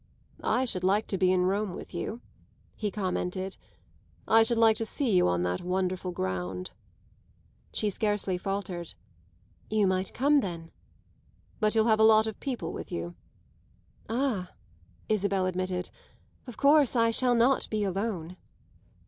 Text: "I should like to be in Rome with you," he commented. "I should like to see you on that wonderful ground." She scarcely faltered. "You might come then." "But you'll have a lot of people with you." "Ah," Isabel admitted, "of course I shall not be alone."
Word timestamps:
"I 0.43 0.65
should 0.65 0.83
like 0.83 1.05
to 1.09 1.17
be 1.19 1.31
in 1.31 1.45
Rome 1.45 1.75
with 1.75 1.93
you," 1.93 2.21
he 2.75 2.89
commented. 2.89 3.55
"I 4.27 4.41
should 4.41 4.57
like 4.57 4.75
to 4.77 4.83
see 4.87 5.15
you 5.15 5.27
on 5.27 5.43
that 5.43 5.61
wonderful 5.61 6.11
ground." 6.11 6.71
She 7.71 7.91
scarcely 7.91 8.35
faltered. 8.39 8.95
"You 9.69 9.85
might 9.85 10.11
come 10.15 10.39
then." 10.39 10.71
"But 11.59 11.75
you'll 11.75 11.85
have 11.85 11.99
a 11.99 12.03
lot 12.03 12.25
of 12.25 12.39
people 12.39 12.73
with 12.73 12.91
you." 12.91 13.13
"Ah," 14.09 14.53
Isabel 15.07 15.45
admitted, 15.45 15.91
"of 16.47 16.57
course 16.57 16.95
I 16.95 17.11
shall 17.11 17.35
not 17.35 17.69
be 17.69 17.83
alone." 17.83 18.37